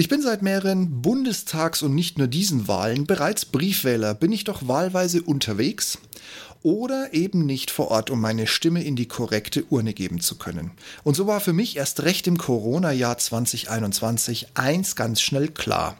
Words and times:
Ich 0.00 0.08
bin 0.08 0.22
seit 0.22 0.40
mehreren 0.40 1.02
Bundestags- 1.02 1.82
und 1.82 1.94
nicht 1.94 2.16
nur 2.16 2.26
diesen 2.26 2.68
Wahlen 2.68 3.04
bereits 3.04 3.44
Briefwähler. 3.44 4.14
Bin 4.14 4.32
ich 4.32 4.44
doch 4.44 4.66
wahlweise 4.66 5.20
unterwegs 5.20 5.98
oder 6.62 7.12
eben 7.12 7.44
nicht 7.44 7.70
vor 7.70 7.90
Ort, 7.90 8.08
um 8.08 8.18
meine 8.18 8.46
Stimme 8.46 8.82
in 8.82 8.96
die 8.96 9.08
korrekte 9.08 9.62
Urne 9.68 9.92
geben 9.92 10.22
zu 10.22 10.38
können. 10.38 10.70
Und 11.04 11.16
so 11.16 11.26
war 11.26 11.40
für 11.40 11.52
mich 11.52 11.76
erst 11.76 12.02
recht 12.02 12.26
im 12.26 12.38
Corona-Jahr 12.38 13.18
2021 13.18 14.46
eins 14.54 14.96
ganz 14.96 15.20
schnell 15.20 15.48
klar. 15.48 15.98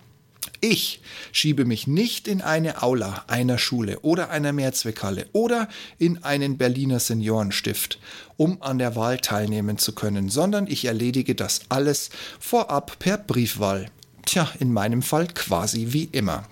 Ich 0.63 1.01
schiebe 1.33 1.65
mich 1.65 1.87
nicht 1.87 2.29
in 2.29 2.43
eine 2.43 2.83
Aula 2.83 3.25
einer 3.29 3.57
Schule 3.57 4.01
oder 4.01 4.29
einer 4.29 4.53
Mehrzweckhalle 4.53 5.27
oder 5.33 5.69
in 5.99 6.23
einen 6.23 6.59
Berliner 6.59 7.01
Seniorenstift, 7.01 7.99
um 8.37 8.61
an 8.61 8.79
der 8.79 8.95
Wahl 8.95 9.19
teilnehmen 9.19 9.79
zu 9.79 9.95
können, 9.95 10.29
sondern 10.29 10.67
ich 10.67 10.85
erledige 10.85 11.35
das 11.35 11.63
alles 11.71 12.11
vorab 12.39 12.99
per 12.99 13.17
Briefwahl. 13.17 13.87
Tja, 14.27 14.51
in 14.59 14.73
meinem 14.73 15.01
Fall 15.01 15.29
quasi 15.29 15.89
wie 15.91 16.05
immer. 16.13 16.47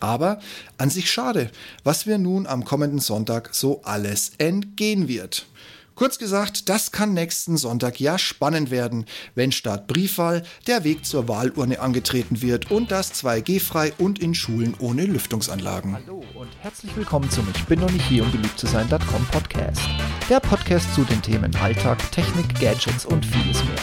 Aber 0.00 0.40
an 0.76 0.90
sich 0.90 1.10
schade, 1.10 1.50
was 1.84 2.06
mir 2.06 2.18
nun 2.18 2.48
am 2.48 2.64
kommenden 2.64 2.98
Sonntag 2.98 3.54
so 3.54 3.82
alles 3.84 4.32
entgehen 4.38 5.06
wird. 5.06 5.46
Kurz 5.94 6.18
gesagt, 6.18 6.68
das 6.68 6.90
kann 6.90 7.14
nächsten 7.14 7.56
Sonntag 7.56 8.00
ja 8.00 8.18
spannend 8.18 8.70
werden, 8.70 9.06
wenn 9.36 9.52
statt 9.52 9.86
Briefwahl 9.86 10.42
der 10.66 10.82
Weg 10.82 11.06
zur 11.06 11.28
Wahlurne 11.28 11.78
angetreten 11.78 12.42
wird 12.42 12.70
und 12.72 12.90
das 12.90 13.14
2G-frei 13.14 13.92
und 13.98 14.18
in 14.18 14.34
Schulen 14.34 14.74
ohne 14.80 15.06
Lüftungsanlagen. 15.06 15.94
Hallo 15.94 16.24
und 16.34 16.50
herzlich 16.60 16.96
willkommen 16.96 17.30
zum 17.30 17.46
Ich 17.54 17.64
bin 17.64 17.78
noch 17.78 17.90
nicht 17.90 18.06
hier, 18.08 18.24
um 18.24 18.32
beliebt 18.32 18.58
zu 18.58 18.66
sein.com 18.66 19.24
Podcast. 19.30 19.82
Der 20.28 20.40
Podcast 20.40 20.92
zu 20.94 21.04
den 21.04 21.22
Themen 21.22 21.54
Alltag, 21.56 21.98
Technik, 22.10 22.58
Gadgets 22.60 23.06
und 23.06 23.24
vieles 23.24 23.62
mehr. 23.64 23.78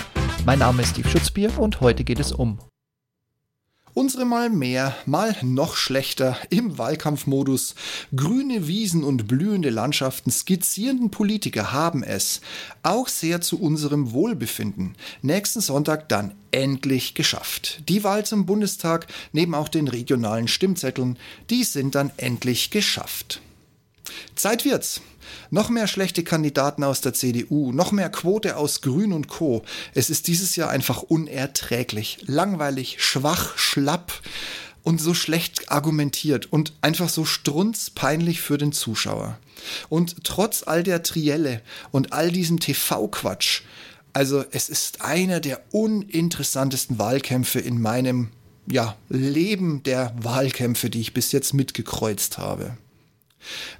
Mein 0.45 0.59
Name 0.59 0.81
ist 0.81 0.91
Steve 0.91 1.07
Schutzbier 1.07 1.57
und 1.57 1.79
heute 1.79 2.03
geht 2.03 2.19
es 2.19 2.33
um 2.33 2.59
Unsere 3.93 4.23
mal 4.23 4.49
mehr, 4.49 4.95
mal 5.05 5.35
noch 5.41 5.75
schlechter 5.75 6.37
im 6.49 6.77
Wahlkampfmodus. 6.77 7.75
Grüne 8.15 8.67
Wiesen 8.67 9.03
und 9.03 9.27
blühende 9.27 9.69
Landschaften 9.69 10.31
skizzierenden 10.31 11.11
Politiker 11.11 11.73
haben 11.73 12.01
es, 12.01 12.39
auch 12.83 13.09
sehr 13.09 13.41
zu 13.41 13.59
unserem 13.61 14.13
Wohlbefinden, 14.13 14.95
nächsten 15.21 15.59
Sonntag 15.59 16.07
dann 16.07 16.35
endlich 16.51 17.15
geschafft. 17.15 17.83
Die 17.89 18.05
Wahl 18.05 18.25
zum 18.25 18.45
Bundestag, 18.45 19.07
neben 19.33 19.53
auch 19.53 19.67
den 19.67 19.89
regionalen 19.89 20.47
Stimmzetteln, 20.47 21.17
die 21.49 21.65
sind 21.65 21.95
dann 21.95 22.11
endlich 22.15 22.71
geschafft. 22.71 23.41
Zeit 24.35 24.63
wird's. 24.63 25.01
Noch 25.49 25.69
mehr 25.69 25.87
schlechte 25.87 26.23
Kandidaten 26.23 26.83
aus 26.83 27.01
der 27.01 27.13
CDU, 27.13 27.71
noch 27.71 27.91
mehr 27.91 28.09
Quote 28.09 28.57
aus 28.57 28.81
Grün 28.81 29.13
und 29.13 29.27
Co. 29.27 29.63
Es 29.93 30.09
ist 30.09 30.27
dieses 30.27 30.55
Jahr 30.55 30.69
einfach 30.69 31.01
unerträglich, 31.03 32.19
langweilig, 32.25 32.97
schwach, 32.99 33.57
schlapp 33.57 34.13
und 34.83 34.99
so 34.99 35.13
schlecht 35.13 35.71
argumentiert 35.71 36.51
und 36.51 36.73
einfach 36.81 37.09
so 37.09 37.25
strunzpeinlich 37.25 38.41
für 38.41 38.57
den 38.57 38.71
Zuschauer. 38.71 39.37
Und 39.89 40.23
trotz 40.23 40.63
all 40.63 40.83
der 40.83 41.03
Trielle 41.03 41.61
und 41.91 42.13
all 42.13 42.31
diesem 42.31 42.59
TV-Quatsch, 42.59 43.61
also 44.13 44.43
es 44.51 44.69
ist 44.69 45.01
einer 45.01 45.39
der 45.39 45.61
uninteressantesten 45.71 46.99
Wahlkämpfe 46.99 47.59
in 47.59 47.79
meinem 47.79 48.29
ja, 48.67 48.95
Leben 49.09 49.83
der 49.83 50.13
Wahlkämpfe, 50.19 50.89
die 50.89 51.01
ich 51.01 51.13
bis 51.13 51.31
jetzt 51.31 51.53
mitgekreuzt 51.53 52.37
habe. 52.37 52.77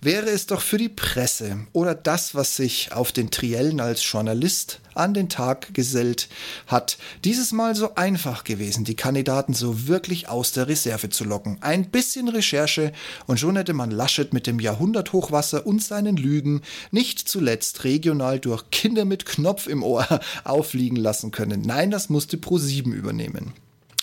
Wäre 0.01 0.29
es 0.29 0.47
doch 0.47 0.61
für 0.61 0.77
die 0.77 0.89
Presse 0.89 1.65
oder 1.73 1.95
das, 1.95 2.35
was 2.35 2.55
sich 2.55 2.91
auf 2.91 3.11
den 3.11 3.31
Triellen 3.31 3.79
als 3.79 4.09
Journalist 4.09 4.79
an 4.93 5.13
den 5.13 5.29
Tag 5.29 5.73
gesellt 5.73 6.27
hat, 6.67 6.97
dieses 7.23 7.51
Mal 7.51 7.75
so 7.75 7.95
einfach 7.95 8.43
gewesen, 8.43 8.83
die 8.83 8.95
Kandidaten 8.95 9.53
so 9.53 9.87
wirklich 9.87 10.27
aus 10.27 10.51
der 10.51 10.67
Reserve 10.67 11.09
zu 11.09 11.23
locken. 11.23 11.57
Ein 11.61 11.89
bisschen 11.89 12.27
Recherche 12.27 12.91
und 13.27 13.39
schon 13.39 13.55
hätte 13.55 13.73
man 13.73 13.91
Laschet 13.91 14.33
mit 14.33 14.47
dem 14.47 14.59
Jahrhunderthochwasser 14.59 15.65
und 15.65 15.83
seinen 15.83 16.17
Lügen 16.17 16.61
nicht 16.91 17.19
zuletzt 17.19 17.83
regional 17.83 18.39
durch 18.39 18.69
Kinder 18.71 19.05
mit 19.05 19.25
Knopf 19.25 19.67
im 19.67 19.83
Ohr 19.83 20.07
aufliegen 20.43 20.97
lassen 20.97 21.31
können. 21.31 21.61
Nein, 21.61 21.91
das 21.91 22.09
musste 22.09 22.37
Pro7 22.37 22.91
übernehmen. 22.91 23.53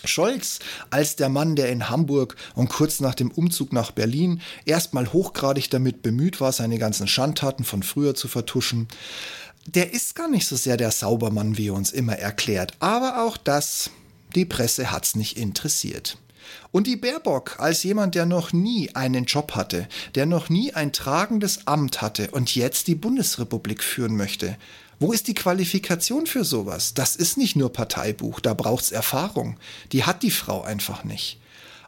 Scholz 0.05 0.61
als 0.91 1.17
der 1.17 1.29
Mann, 1.29 1.57
der 1.57 1.71
in 1.71 1.89
Hamburg 1.89 2.37
und 2.55 2.69
kurz 2.69 3.01
nach 3.01 3.15
dem 3.15 3.31
Umzug 3.31 3.73
nach 3.73 3.91
Berlin 3.91 4.41
erstmal 4.65 5.13
hochgradig 5.13 5.71
damit 5.71 6.03
bemüht 6.03 6.41
war, 6.41 6.53
seine 6.53 6.79
ganzen 6.79 7.09
Schandtaten 7.09 7.65
von 7.65 7.83
früher 7.83 8.15
zu 8.15 8.29
vertuschen, 8.29 8.89
der 9.67 9.93
ist 9.93 10.15
gar 10.15 10.29
nicht 10.29 10.47
so 10.47 10.57
sehr 10.57 10.77
der 10.77 10.91
Saubermann, 10.91 11.59
wie 11.59 11.69
er 11.69 11.75
uns 11.75 11.91
immer 11.91 12.15
erklärt. 12.15 12.73
Aber 12.81 13.25
auch 13.25 13.37
das, 13.37 13.91
die 14.35 14.45
Presse 14.45 14.91
hat's 14.91 15.15
nicht 15.15 15.37
interessiert. 15.37 16.17
Und 16.71 16.87
die 16.87 16.97
Baerbock 16.97 17.57
als 17.59 17.83
jemand, 17.83 18.15
der 18.15 18.25
noch 18.25 18.53
nie 18.53 18.95
einen 18.95 19.25
Job 19.25 19.55
hatte, 19.55 19.87
der 20.15 20.25
noch 20.25 20.49
nie 20.49 20.73
ein 20.73 20.93
tragendes 20.93 21.67
Amt 21.67 22.01
hatte 22.01 22.31
und 22.31 22.55
jetzt 22.55 22.87
die 22.87 22.95
Bundesrepublik 22.95 23.83
führen 23.83 24.17
möchte, 24.17 24.57
wo 25.01 25.13
ist 25.13 25.29
die 25.29 25.35
Qualifikation 25.35 26.27
für 26.27 26.45
sowas? 26.45 26.95
Das 26.95 27.17
ist 27.17 27.37
nicht 27.37 27.57
nur 27.57 27.73
Parteibuch, 27.73 28.41
da 28.41 28.55
braucht's 28.55 28.91
Erfahrung. 28.91 29.57
Die 29.93 30.05
hat 30.05 30.23
die 30.23 30.31
Frau 30.31 30.63
einfach 30.63 31.05
nicht. 31.05 31.41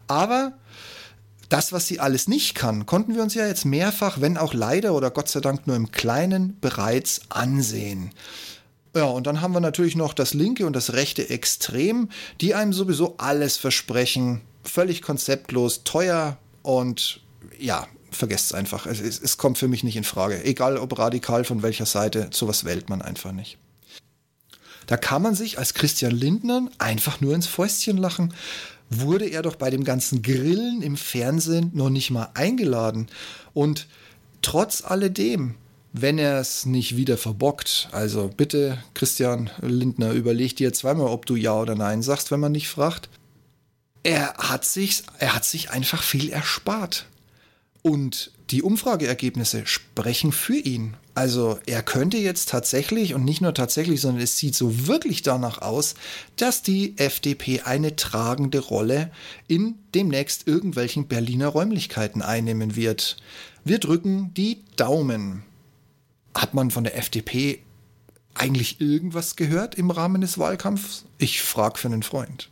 Aber 0.06 0.52
das, 1.48 1.72
was 1.72 1.88
sie 1.88 1.98
alles 1.98 2.28
nicht 2.28 2.54
kann, 2.54 2.86
konnten 2.86 3.16
wir 3.16 3.22
uns 3.22 3.34
ja 3.34 3.46
jetzt 3.46 3.64
mehrfach, 3.64 4.20
wenn 4.20 4.36
auch 4.36 4.54
leider 4.54 4.94
oder 4.94 5.10
Gott 5.10 5.28
sei 5.28 5.40
Dank 5.40 5.66
nur 5.66 5.74
im 5.74 5.90
Kleinen, 5.90 6.56
bereits 6.60 7.22
ansehen. 7.28 8.12
Ja, 8.94 9.04
und 9.04 9.26
dann 9.26 9.40
haben 9.40 9.54
wir 9.54 9.60
natürlich 9.60 9.96
noch 9.96 10.14
das 10.14 10.34
linke 10.34 10.66
und 10.66 10.74
das 10.74 10.92
rechte 10.92 11.28
Extrem, 11.28 12.08
die 12.40 12.54
einem 12.54 12.72
sowieso 12.72 13.16
alles 13.18 13.56
versprechen. 13.56 14.40
Völlig 14.62 15.02
konzeptlos, 15.02 15.84
teuer 15.84 16.38
und 16.62 17.20
ja, 17.58 17.86
vergesst 18.10 18.46
es 18.46 18.54
einfach. 18.54 18.86
Es, 18.86 19.38
kommt 19.38 19.58
für 19.58 19.68
mich 19.68 19.84
nicht 19.84 19.96
in 19.96 20.04
Frage. 20.04 20.44
Egal 20.44 20.76
ob 20.76 20.98
radikal 20.98 21.44
von 21.44 21.62
welcher 21.62 21.86
Seite, 21.86 22.28
sowas 22.32 22.64
wählt 22.64 22.88
man 22.88 23.02
einfach 23.02 23.32
nicht. 23.32 23.58
Da 24.86 24.96
kann 24.96 25.22
man 25.22 25.34
sich 25.34 25.58
als 25.58 25.74
Christian 25.74 26.12
Lindner 26.12 26.68
einfach 26.78 27.20
nur 27.20 27.34
ins 27.34 27.46
Fäustchen 27.46 27.96
lachen. 27.96 28.34
Wurde 28.88 29.26
er 29.26 29.42
doch 29.42 29.54
bei 29.54 29.70
dem 29.70 29.84
ganzen 29.84 30.22
Grillen 30.22 30.82
im 30.82 30.96
Fernsehen 30.96 31.70
noch 31.74 31.90
nicht 31.90 32.10
mal 32.10 32.30
eingeladen. 32.34 33.06
Und 33.54 33.86
trotz 34.42 34.82
alledem, 34.82 35.54
wenn 35.92 36.18
er 36.18 36.40
es 36.40 36.66
nicht 36.66 36.96
wieder 36.96 37.16
verbockt, 37.16 37.88
also 37.92 38.30
bitte, 38.36 38.78
Christian 38.94 39.50
Lindner, 39.60 40.12
überleg 40.12 40.56
dir 40.56 40.72
zweimal, 40.72 41.06
ob 41.06 41.26
du 41.26 41.36
Ja 41.36 41.54
oder 41.54 41.74
Nein 41.74 42.02
sagst, 42.02 42.30
wenn 42.30 42.40
man 42.40 42.52
nicht 42.52 42.68
fragt. 42.68 43.08
Er 44.02 44.34
hat 44.38 44.64
sich, 44.64 45.04
er 45.18 45.34
hat 45.34 45.44
sich 45.44 45.70
einfach 45.70 46.02
viel 46.02 46.30
erspart. 46.30 47.06
Und 47.82 48.32
die 48.50 48.62
Umfrageergebnisse 48.62 49.66
sprechen 49.66 50.32
für 50.32 50.56
ihn. 50.56 50.96
Also 51.14 51.58
er 51.66 51.82
könnte 51.82 52.18
jetzt 52.18 52.48
tatsächlich, 52.48 53.14
und 53.14 53.24
nicht 53.24 53.40
nur 53.40 53.54
tatsächlich, 53.54 54.00
sondern 54.00 54.22
es 54.22 54.38
sieht 54.38 54.54
so 54.54 54.86
wirklich 54.86 55.22
danach 55.22 55.62
aus, 55.62 55.94
dass 56.36 56.62
die 56.62 56.98
FDP 56.98 57.62
eine 57.62 57.96
tragende 57.96 58.58
Rolle 58.58 59.10
in 59.48 59.76
demnächst 59.94 60.46
irgendwelchen 60.46 61.06
Berliner 61.06 61.48
Räumlichkeiten 61.48 62.22
einnehmen 62.22 62.76
wird. 62.76 63.16
Wir 63.64 63.78
drücken 63.78 64.34
die 64.34 64.64
Daumen. 64.76 65.42
Hat 66.34 66.54
man 66.54 66.70
von 66.70 66.84
der 66.84 66.96
FDP 66.96 67.60
eigentlich 68.34 68.80
irgendwas 68.80 69.36
gehört 69.36 69.74
im 69.74 69.90
Rahmen 69.90 70.20
des 70.20 70.38
Wahlkampfs? 70.38 71.04
Ich 71.18 71.42
frage 71.42 71.78
für 71.78 71.88
einen 71.88 72.02
Freund. 72.02 72.50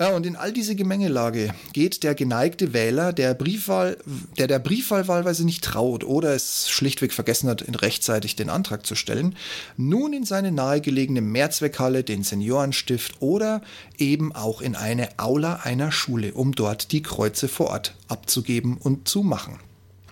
Ja, 0.00 0.08
und 0.08 0.26
in 0.26 0.34
all 0.34 0.52
diese 0.52 0.74
Gemengelage 0.74 1.54
geht 1.72 2.02
der 2.02 2.16
geneigte 2.16 2.72
Wähler, 2.72 3.12
der 3.12 3.32
Briefwahl, 3.32 3.96
der 4.36 4.48
der 4.48 4.58
Briefwahl 4.58 5.06
wahlweise 5.06 5.44
nicht 5.44 5.62
traut 5.62 6.02
oder 6.02 6.34
es 6.34 6.68
schlichtweg 6.68 7.12
vergessen 7.12 7.48
hat, 7.48 7.64
rechtzeitig 7.80 8.34
den 8.34 8.50
Antrag 8.50 8.84
zu 8.84 8.96
stellen, 8.96 9.36
nun 9.76 10.12
in 10.12 10.24
seine 10.24 10.50
nahegelegene 10.50 11.20
Mehrzweckhalle, 11.20 12.02
den 12.02 12.24
Seniorenstift 12.24 13.22
oder 13.22 13.62
eben 13.96 14.34
auch 14.34 14.60
in 14.60 14.74
eine 14.74 15.10
Aula 15.18 15.60
einer 15.62 15.92
Schule, 15.92 16.34
um 16.34 16.56
dort 16.56 16.90
die 16.90 17.02
Kreuze 17.02 17.46
vor 17.46 17.68
Ort 17.68 17.94
abzugeben 18.08 18.76
und 18.76 19.06
zu 19.06 19.22
machen. 19.22 19.60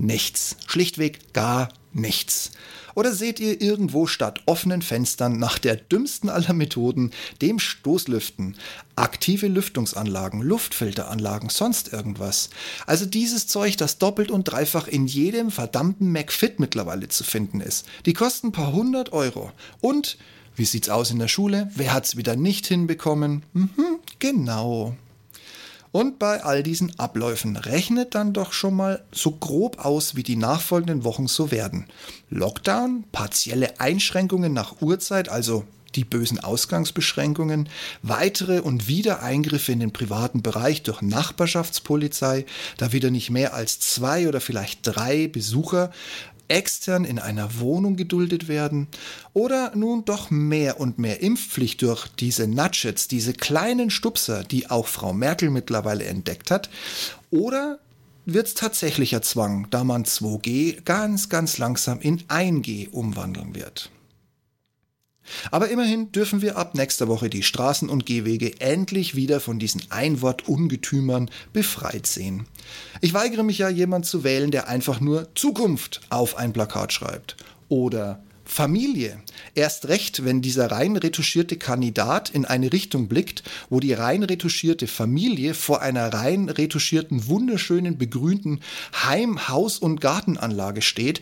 Nichts. 0.00 0.56
Schlichtweg 0.66 1.34
gar 1.34 1.68
nichts. 1.92 2.52
Oder 2.94 3.12
seht 3.12 3.38
ihr 3.38 3.60
irgendwo 3.60 4.06
statt 4.06 4.40
offenen 4.46 4.80
Fenstern 4.80 5.38
nach 5.38 5.58
der 5.58 5.76
dümmsten 5.76 6.30
aller 6.30 6.54
Methoden, 6.54 7.10
dem 7.42 7.58
Stoßlüften, 7.58 8.56
aktive 8.96 9.46
Lüftungsanlagen, 9.46 10.40
Luftfilteranlagen, 10.40 11.50
sonst 11.50 11.92
irgendwas? 11.92 12.48
Also 12.86 13.04
dieses 13.04 13.46
Zeug, 13.46 13.76
das 13.76 13.98
doppelt 13.98 14.30
und 14.30 14.44
dreifach 14.44 14.88
in 14.88 15.06
jedem 15.06 15.50
verdammten 15.50 16.10
McFit 16.10 16.58
mittlerweile 16.60 17.08
zu 17.08 17.22
finden 17.22 17.60
ist. 17.60 17.86
Die 18.06 18.14
kosten 18.14 18.48
ein 18.48 18.52
paar 18.52 18.72
hundert 18.72 19.12
Euro. 19.12 19.52
Und 19.80 20.16
wie 20.56 20.64
sieht's 20.64 20.88
aus 20.88 21.10
in 21.10 21.18
der 21.18 21.28
Schule? 21.28 21.70
Wer 21.74 21.92
hat's 21.92 22.16
wieder 22.16 22.36
nicht 22.36 22.66
hinbekommen? 22.66 23.44
Mhm, 23.52 23.98
genau. 24.18 24.96
Und 25.92 26.20
bei 26.20 26.44
all 26.44 26.62
diesen 26.62 26.98
Abläufen 27.00 27.56
rechnet 27.56 28.14
dann 28.14 28.32
doch 28.32 28.52
schon 28.52 28.74
mal 28.74 29.02
so 29.10 29.32
grob 29.32 29.84
aus, 29.84 30.14
wie 30.14 30.22
die 30.22 30.36
nachfolgenden 30.36 31.04
Wochen 31.04 31.26
so 31.26 31.50
werden. 31.50 31.86
Lockdown, 32.28 33.04
partielle 33.10 33.80
Einschränkungen 33.80 34.52
nach 34.52 34.80
Uhrzeit, 34.80 35.28
also 35.28 35.64
die 35.96 36.04
bösen 36.04 36.38
Ausgangsbeschränkungen, 36.38 37.68
weitere 38.02 38.60
und 38.60 38.86
wieder 38.86 39.22
Eingriffe 39.22 39.72
in 39.72 39.80
den 39.80 39.92
privaten 39.92 40.42
Bereich 40.42 40.84
durch 40.84 41.02
Nachbarschaftspolizei, 41.02 42.46
da 42.76 42.92
wieder 42.92 43.10
nicht 43.10 43.30
mehr 43.30 43.54
als 43.54 43.80
zwei 43.80 44.28
oder 44.28 44.40
vielleicht 44.40 44.80
drei 44.82 45.26
Besucher 45.26 45.90
extern 46.50 47.04
in 47.04 47.18
einer 47.18 47.60
Wohnung 47.60 47.96
geduldet 47.96 48.48
werden 48.48 48.88
oder 49.32 49.72
nun 49.74 50.04
doch 50.04 50.30
mehr 50.30 50.80
und 50.80 50.98
mehr 50.98 51.20
Impfpflicht 51.20 51.82
durch 51.82 52.08
diese 52.08 52.46
Nudgets, 52.48 53.08
diese 53.08 53.32
kleinen 53.32 53.90
Stupser, 53.90 54.44
die 54.44 54.68
auch 54.68 54.86
Frau 54.86 55.12
Merkel 55.12 55.50
mittlerweile 55.50 56.04
entdeckt 56.04 56.50
hat, 56.50 56.68
oder 57.30 57.78
wird 58.26 58.48
es 58.48 58.54
tatsächlicher 58.54 59.22
Zwang, 59.22 59.68
da 59.70 59.84
man 59.84 60.04
2G 60.04 60.82
ganz, 60.82 61.28
ganz 61.28 61.58
langsam 61.58 62.00
in 62.00 62.20
1G 62.22 62.90
umwandeln 62.90 63.54
wird. 63.54 63.90
Aber 65.50 65.68
immerhin 65.68 66.12
dürfen 66.12 66.42
wir 66.42 66.56
ab 66.56 66.74
nächster 66.74 67.08
Woche 67.08 67.30
die 67.30 67.42
Straßen 67.42 67.88
und 67.88 68.06
Gehwege 68.06 68.60
endlich 68.60 69.14
wieder 69.14 69.40
von 69.40 69.58
diesen 69.58 69.82
Einwort-Ungetümern 69.90 71.30
befreit 71.52 72.06
sehen. 72.06 72.46
Ich 73.00 73.14
weigere 73.14 73.42
mich 73.42 73.58
ja, 73.58 73.68
jemand 73.68 74.06
zu 74.06 74.24
wählen, 74.24 74.50
der 74.50 74.68
einfach 74.68 75.00
nur 75.00 75.28
Zukunft 75.34 76.00
auf 76.10 76.36
ein 76.36 76.52
Plakat 76.52 76.92
schreibt. 76.92 77.36
Oder 77.68 78.22
Familie. 78.50 79.22
Erst 79.54 79.86
recht, 79.86 80.24
wenn 80.24 80.42
dieser 80.42 80.72
rein 80.72 80.96
retuschierte 80.96 81.56
Kandidat 81.56 82.30
in 82.30 82.44
eine 82.44 82.72
Richtung 82.72 83.06
blickt, 83.06 83.44
wo 83.68 83.78
die 83.78 83.92
rein 83.92 84.24
retuschierte 84.24 84.88
Familie 84.88 85.54
vor 85.54 85.82
einer 85.82 86.12
rein 86.12 86.48
retuschierten, 86.48 87.28
wunderschönen, 87.28 87.96
begrünten 87.96 88.58
Heim-, 89.04 89.48
Haus- 89.48 89.78
und 89.78 90.00
Gartenanlage 90.00 90.82
steht, 90.82 91.20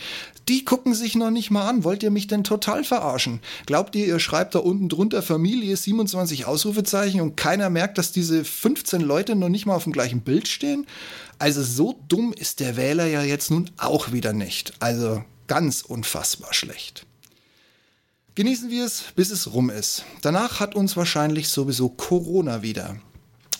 die 0.49 0.65
gucken 0.65 0.95
sich 0.95 1.17
noch 1.17 1.31
nicht 1.31 1.51
mal 1.51 1.69
an. 1.69 1.85
Wollt 1.85 2.03
ihr 2.03 2.11
mich 2.11 2.29
denn 2.29 2.45
total 2.45 2.83
verarschen? 2.83 3.41
Glaubt 3.67 3.95
ihr, 3.95 4.07
ihr 4.07 4.21
schreibt 4.21 4.55
da 4.55 4.61
unten 4.61 4.89
drunter 4.89 5.21
Familie 5.21 5.77
27 5.77 6.47
Ausrufezeichen 6.47 7.21
und 7.21 7.37
keiner 7.37 7.69
merkt, 7.69 7.99
dass 7.99 8.11
diese 8.11 8.43
15 8.43 9.03
Leute 9.03 9.37
noch 9.37 9.51
nicht 9.51 9.67
mal 9.67 9.75
auf 9.75 9.85
dem 9.85 9.93
gleichen 9.93 10.23
Bild 10.23 10.49
stehen? 10.49 10.87
Also 11.39 11.63
so 11.63 12.01
dumm 12.09 12.33
ist 12.33 12.61
der 12.61 12.79
Wähler 12.79 13.07
ja 13.07 13.23
jetzt 13.23 13.51
nun 13.51 13.71
auch 13.77 14.13
wieder 14.13 14.33
nicht. 14.33 14.73
Also 14.81 15.23
ganz 15.47 15.83
unfassbar 15.83 16.55
schlecht. 16.55 17.08
Genießen 18.39 18.71
wir 18.71 18.85
es, 18.85 19.03
bis 19.17 19.33
es 19.33 19.53
rum 19.53 19.69
ist. 19.69 20.05
Danach 20.23 20.61
hat 20.61 20.77
uns 20.77 20.97
wahrscheinlich 20.97 21.49
sowieso 21.49 21.89
Corona 21.89 22.63
wieder. 22.63 22.95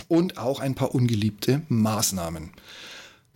Und 0.07 0.39
auch 0.39 0.61
ein 0.61 0.77
paar 0.77 0.95
ungeliebte 0.95 1.63
Maßnahmen. 1.67 2.53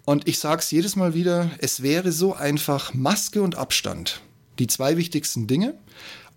Und 0.04 0.28
ich 0.28 0.38
sage 0.38 0.60
es 0.60 0.70
jedes 0.70 0.94
Mal 0.94 1.14
wieder, 1.14 1.50
es 1.58 1.82
wäre 1.82 2.12
so 2.12 2.32
einfach 2.32 2.94
Maske 2.94 3.42
und 3.42 3.56
Abstand. 3.56 4.20
Die 4.60 4.68
zwei 4.68 4.96
wichtigsten 4.96 5.48
Dinge. 5.48 5.74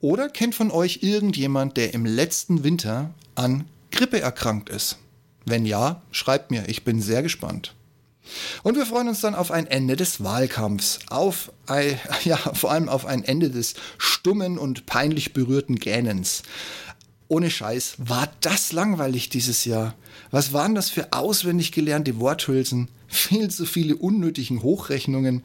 Oder 0.02 0.28
kennt 0.28 0.56
von 0.56 0.72
euch 0.72 1.04
irgendjemand, 1.04 1.78
der 1.78 1.94
im 1.94 2.08
letzten 2.08 2.64
Winter 2.64 3.14
an 3.36 3.66
Grippe 3.92 4.20
erkrankt 4.20 4.70
ist? 4.70 4.98
Wenn 5.46 5.68
ja, 5.68 6.02
schreibt 6.10 6.50
mir, 6.50 6.68
ich 6.68 6.84
bin 6.84 7.00
sehr 7.00 7.22
gespannt. 7.22 7.75
Und 8.64 8.76
wir 8.76 8.86
freuen 8.86 9.08
uns 9.08 9.22
dann 9.22 9.36
auf 9.36 9.52
ein 9.52 9.68
Ende 9.68 9.96
des 9.96 10.24
Wahlkampfs, 10.24 11.00
auf, 11.10 11.52
ein, 11.68 12.00
ja, 12.24 12.38
vor 12.38 12.72
allem 12.72 12.90
auf 12.90 13.06
ein 13.06 13.24
Ende 13.24 13.50
des 13.50 13.76
stummen 13.98 14.58
und 14.58 14.86
peinlich 14.86 15.34
berührten 15.34 15.76
Gähnens. 15.76 16.44
Ohne 17.28 17.50
Scheiß, 17.50 17.96
war 17.98 18.32
das 18.42 18.72
langweilig 18.72 19.30
dieses 19.30 19.66
Jahr? 19.66 19.96
Was 20.30 20.54
waren 20.54 20.76
das 20.76 20.90
für 20.90 21.12
auswendig 21.12 21.72
gelernte 21.72 22.20
Worthülsen? 22.20 22.90
Viel 23.08 23.50
zu 23.50 23.66
viele 23.66 23.96
unnötigen 23.96 24.62
Hochrechnungen. 24.62 25.44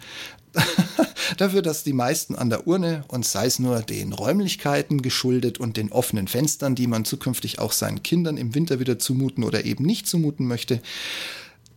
Dafür, 1.37 1.63
dass 1.63 1.85
die 1.85 1.93
meisten 1.93 2.35
an 2.35 2.51
der 2.51 2.67
Urne 2.67 3.05
und 3.09 3.25
sei 3.25 3.47
es 3.47 3.59
nur 3.59 3.81
den 3.83 4.13
Räumlichkeiten 4.13 5.03
geschuldet 5.03 5.59
und 5.59 5.77
den 5.77 5.93
offenen 5.93 6.27
Fenstern, 6.27 6.75
die 6.75 6.87
man 6.87 7.05
zukünftig 7.05 7.59
auch 7.59 7.73
seinen 7.73 8.03
Kindern 8.03 8.37
im 8.37 8.55
Winter 8.55 8.81
wieder 8.81 8.99
zumuten 8.99 9.45
oder 9.45 9.65
eben 9.65 9.85
nicht 9.85 10.09
zumuten 10.09 10.47
möchte, 10.47 10.81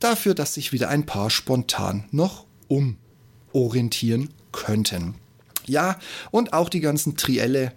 dafür, 0.03 0.35
dass 0.35 0.53
sich 0.53 0.71
wieder 0.73 0.89
ein 0.89 1.05
paar 1.05 1.29
spontan 1.29 2.05
noch 2.11 2.45
umorientieren 2.67 4.29
könnten. 4.51 5.15
Ja, 5.65 5.97
und 6.31 6.53
auch 6.53 6.69
die 6.69 6.81
ganzen 6.81 7.15
Trielle 7.15 7.71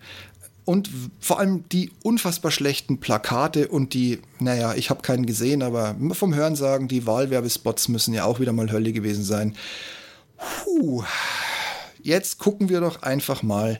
und 0.66 0.90
vor 1.20 1.38
allem 1.38 1.68
die 1.68 1.92
unfassbar 2.02 2.50
schlechten 2.50 2.98
Plakate 2.98 3.68
und 3.68 3.94
die, 3.94 4.20
naja, 4.40 4.74
ich 4.74 4.90
habe 4.90 5.00
keinen 5.00 5.24
gesehen, 5.24 5.62
aber 5.62 5.94
vom 6.12 6.34
Hören 6.34 6.56
sagen, 6.56 6.88
die 6.88 7.06
Wahlwerbespots 7.06 7.88
müssen 7.88 8.12
ja 8.12 8.24
auch 8.24 8.40
wieder 8.40 8.52
mal 8.52 8.72
Hölle 8.72 8.92
gewesen 8.92 9.24
sein. 9.24 9.54
Puh. 10.36 11.04
Jetzt 12.02 12.38
gucken 12.38 12.68
wir 12.68 12.80
doch 12.80 13.02
einfach 13.02 13.44
mal, 13.44 13.78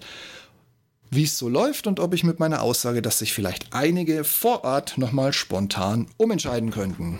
wie 1.11 1.25
es 1.25 1.39
so 1.39 1.49
läuft 1.49 1.89
und 1.89 1.99
ob 1.99 2.15
ich 2.15 2.23
mit 2.25 2.39
meiner 2.39 2.63
Aussage, 2.63 3.03
dass 3.03 3.19
sich 3.19 3.33
vielleicht 3.33 3.73
einige 3.73 4.23
vor 4.23 4.63
Ort 4.65 4.97
nochmal 4.97 5.33
spontan 5.33 6.07
umentscheiden 6.17 6.71
könnten. 6.71 7.19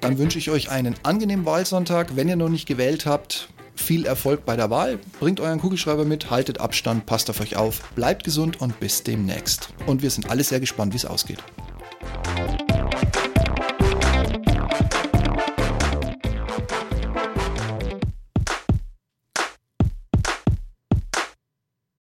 Dann 0.00 0.18
wünsche 0.18 0.38
ich 0.38 0.50
euch 0.50 0.70
einen 0.70 0.94
angenehmen 1.02 1.44
Wahlsonntag. 1.44 2.16
Wenn 2.16 2.28
ihr 2.28 2.36
noch 2.36 2.48
nicht 2.48 2.66
gewählt 2.66 3.04
habt, 3.04 3.48
viel 3.74 4.06
Erfolg 4.06 4.44
bei 4.44 4.56
der 4.56 4.70
Wahl. 4.70 4.98
Bringt 5.18 5.40
euren 5.40 5.60
Kugelschreiber 5.60 6.04
mit, 6.04 6.30
haltet 6.30 6.58
Abstand, 6.58 7.06
passt 7.06 7.28
auf 7.28 7.40
euch 7.40 7.56
auf, 7.56 7.82
bleibt 7.94 8.24
gesund 8.24 8.60
und 8.60 8.80
bis 8.80 9.02
demnächst. 9.02 9.74
Und 9.86 10.02
wir 10.02 10.10
sind 10.10 10.30
alle 10.30 10.44
sehr 10.44 10.60
gespannt, 10.60 10.92
wie 10.94 10.98
es 10.98 11.04
ausgeht. 11.04 11.42